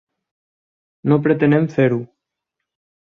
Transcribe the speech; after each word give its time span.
No 1.13 1.19
pretenem 1.27 1.69
fer-ho. 1.75 2.03